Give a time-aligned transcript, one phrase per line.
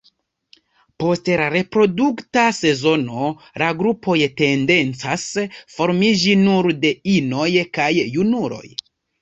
[1.01, 3.27] Post la reprodukta sezono
[3.63, 5.29] la grupoj tendencas
[5.77, 7.49] formiĝi nur de inoj
[7.81, 8.67] kaj junuloj.